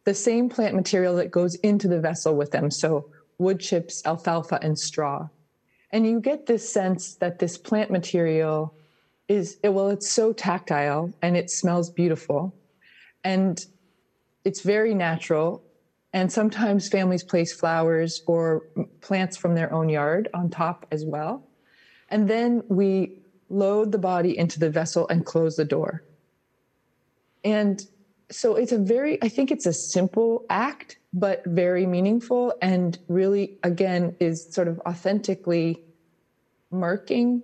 the 0.08 0.14
same 0.14 0.48
plant 0.48 0.74
material 0.74 1.16
that 1.16 1.30
goes 1.30 1.54
into 1.56 1.86
the 1.86 2.00
vessel 2.00 2.34
with 2.34 2.50
them. 2.50 2.70
So, 2.70 3.10
wood 3.36 3.60
chips, 3.60 4.00
alfalfa, 4.06 4.58
and 4.62 4.78
straw. 4.78 5.28
And 5.90 6.06
you 6.06 6.18
get 6.18 6.46
this 6.46 6.66
sense 6.66 7.16
that 7.16 7.38
this 7.38 7.58
plant 7.58 7.90
material 7.90 8.72
is, 9.28 9.58
well, 9.62 9.90
it's 9.90 10.10
so 10.10 10.32
tactile 10.32 11.12
and 11.20 11.36
it 11.36 11.50
smells 11.50 11.90
beautiful. 11.90 12.54
And 13.22 13.62
it's 14.46 14.62
very 14.62 14.94
natural. 14.94 15.62
And 16.14 16.32
sometimes 16.32 16.88
families 16.88 17.22
place 17.22 17.52
flowers 17.52 18.22
or 18.26 18.62
plants 19.02 19.36
from 19.36 19.54
their 19.54 19.70
own 19.70 19.90
yard 19.90 20.30
on 20.32 20.48
top 20.48 20.86
as 20.90 21.04
well. 21.04 21.44
And 22.08 22.26
then 22.26 22.62
we 22.70 23.20
load 23.50 23.92
the 23.92 23.98
body 23.98 24.38
into 24.38 24.58
the 24.58 24.70
vessel 24.70 25.06
and 25.08 25.26
close 25.26 25.56
the 25.56 25.66
door. 25.66 26.02
And 27.44 27.78
so 28.30 28.56
it's 28.56 28.72
a 28.72 28.78
very, 28.78 29.18
I 29.22 29.28
think 29.28 29.50
it's 29.50 29.66
a 29.66 29.72
simple 29.72 30.44
act, 30.50 30.98
but 31.12 31.42
very 31.46 31.86
meaningful 31.86 32.54
and 32.60 32.98
really, 33.08 33.58
again, 33.62 34.14
is 34.20 34.46
sort 34.52 34.68
of 34.68 34.80
authentically 34.86 35.82
marking 36.70 37.42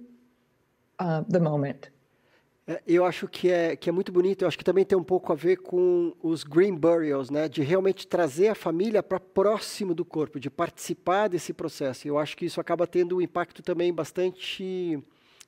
uh, 0.98 1.22
the 1.28 1.40
moment. 1.40 1.88
É, 2.66 2.82
eu 2.86 3.04
acho 3.04 3.28
que 3.28 3.50
é, 3.50 3.76
que 3.76 3.90
é 3.90 3.92
muito 3.92 4.10
bonito, 4.10 4.42
eu 4.42 4.48
acho 4.48 4.56
que 4.56 4.64
também 4.64 4.86
tem 4.86 4.96
um 4.96 5.04
pouco 5.04 5.30
a 5.32 5.36
ver 5.36 5.58
com 5.58 6.14
os 6.22 6.44
green 6.44 6.74
burials, 6.74 7.28
né? 7.28 7.46
De 7.46 7.62
realmente 7.62 8.06
trazer 8.06 8.48
a 8.48 8.54
família 8.54 9.02
para 9.02 9.20
próximo 9.20 9.94
do 9.94 10.04
corpo, 10.04 10.40
de 10.40 10.48
participar 10.48 11.28
desse 11.28 11.52
processo. 11.52 12.08
Eu 12.08 12.18
acho 12.18 12.36
que 12.36 12.46
isso 12.46 12.60
acaba 12.60 12.86
tendo 12.86 13.16
um 13.16 13.20
impacto 13.20 13.62
também 13.62 13.92
bastante. 13.92 14.98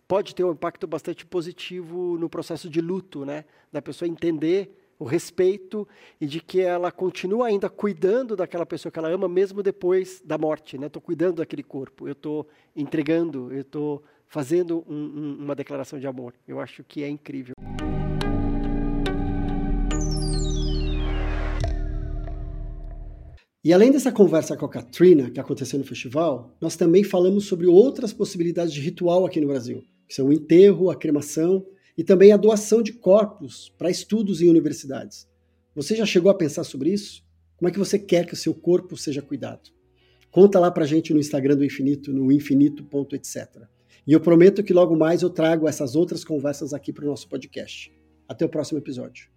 Pode 0.07 0.35
ter 0.35 0.45
um 0.45 0.53
impacto 0.53 0.87
bastante 0.87 1.25
positivo 1.25 2.19
no 2.19 2.29
processo 2.29 2.69
de 2.69 2.83
luto, 2.83 3.25
né? 3.25 3.47
Da 3.73 3.81
pessoa 3.81 4.09
entender 4.09 4.86
o 4.99 5.05
respeito 5.05 5.87
e 6.21 6.27
de 6.27 6.41
que 6.41 6.61
ela 6.61 6.91
continua 6.91 7.49
ainda 7.49 7.69
cuidando 7.69 8.37
daquela 8.37 8.67
pessoa 8.67 8.91
que 8.91 8.99
ela 8.99 9.09
ama 9.09 9.29
mesmo 9.29 9.63
depois 9.63 10.23
da 10.25 10.39
morte, 10.39 10.79
né? 10.79 10.87
Estou 10.87 11.03
cuidando 11.03 11.37
daquele 11.37 11.63
corpo, 11.63 12.09
eu 12.09 12.13
estou 12.13 12.49
entregando, 12.75 13.53
eu 13.53 13.61
estou 13.61 14.03
fazendo 14.27 14.85
um, 14.89 14.95
um, 14.95 15.37
uma 15.45 15.55
declaração 15.55 15.99
de 15.99 16.07
amor. 16.07 16.35
Eu 16.47 16.61
acho 16.61 16.83
que 16.85 17.03
é 17.03 17.09
incrível. 17.09 17.55
E 23.67 23.73
além 23.73 23.91
dessa 23.91 24.13
conversa 24.13 24.57
com 24.57 24.65
a 24.65 24.69
Katrina, 24.69 25.29
que 25.29 25.41
aconteceu 25.41 25.77
no 25.77 25.85
festival, 25.85 26.57
nós 26.61 26.77
também 26.77 27.03
falamos 27.03 27.47
sobre 27.47 27.67
outras 27.67 28.13
possibilidades 28.13 28.73
de 28.73 28.81
ritual 28.81 29.27
aqui 29.27 29.41
no 29.41 29.49
Brasil, 29.49 29.83
que 30.07 30.15
são 30.15 30.29
o 30.29 30.33
enterro, 30.33 30.89
a 30.89 30.95
cremação 30.95 31.67
e 31.97 32.05
também 32.05 32.33
a 32.33 32.37
doação 32.37 32.83
de 32.83 32.93
corpos 32.93 33.73
para 33.79 33.91
estudos 33.91 34.43
em 34.43 34.49
universidades. 34.49 35.29
Você 35.75 35.97
já 35.97 36.05
chegou 36.05 36.31
a 36.31 36.35
pensar 36.35 36.65
sobre 36.65 36.91
isso? 36.91 37.25
Como 37.57 37.69
é 37.69 37.73
que 37.73 37.79
você 37.79 37.99
quer 37.99 38.27
que 38.27 38.35
o 38.35 38.37
seu 38.37 38.55
corpo 38.55 38.97
seja 38.97 39.23
cuidado? 39.23 39.71
Conta 40.31 40.59
lá 40.61 40.71
pra 40.71 40.85
gente 40.85 41.15
no 41.15 41.21
Instagram 41.21 41.57
do 41.57 41.65
Infinito, 41.65 42.13
no 42.13 42.31
infinito.etc. 42.31 43.63
E 44.07 44.13
eu 44.13 44.21
prometo 44.21 44.63
que 44.63 44.75
logo 44.75 44.95
mais 44.95 45.23
eu 45.23 45.31
trago 45.31 45.67
essas 45.67 45.97
outras 45.97 46.25
conversas 46.25 46.75
aqui 46.75 46.93
para 46.93 47.05
o 47.05 47.09
nosso 47.09 47.29
podcast. 47.29 47.93
Até 48.29 48.45
o 48.45 48.49
próximo 48.49 48.79
episódio. 48.79 49.36